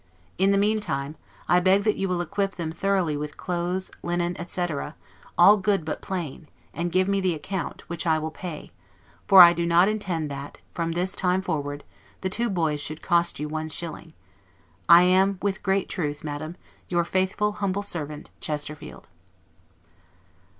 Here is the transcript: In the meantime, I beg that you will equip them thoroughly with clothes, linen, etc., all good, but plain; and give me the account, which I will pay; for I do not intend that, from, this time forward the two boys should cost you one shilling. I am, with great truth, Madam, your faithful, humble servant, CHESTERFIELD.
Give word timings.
In 0.39 0.49
the 0.49 0.57
meantime, 0.57 1.15
I 1.47 1.59
beg 1.59 1.83
that 1.83 1.95
you 1.95 2.07
will 2.09 2.21
equip 2.21 2.55
them 2.55 2.71
thoroughly 2.71 3.15
with 3.15 3.37
clothes, 3.37 3.91
linen, 4.01 4.35
etc., 4.39 4.95
all 5.37 5.57
good, 5.57 5.85
but 5.85 6.01
plain; 6.01 6.47
and 6.73 6.91
give 6.91 7.07
me 7.07 7.21
the 7.21 7.35
account, 7.35 7.83
which 7.87 8.07
I 8.07 8.17
will 8.17 8.31
pay; 8.31 8.71
for 9.27 9.43
I 9.43 9.53
do 9.53 9.63
not 9.63 9.87
intend 9.87 10.31
that, 10.31 10.57
from, 10.73 10.93
this 10.93 11.15
time 11.15 11.43
forward 11.43 11.83
the 12.21 12.29
two 12.31 12.49
boys 12.49 12.79
should 12.79 13.03
cost 13.03 13.39
you 13.39 13.47
one 13.47 13.69
shilling. 13.69 14.13
I 14.89 15.03
am, 15.03 15.37
with 15.39 15.61
great 15.61 15.87
truth, 15.87 16.23
Madam, 16.23 16.55
your 16.89 17.05
faithful, 17.05 17.51
humble 17.51 17.83
servant, 17.83 18.31
CHESTERFIELD. 18.39 19.07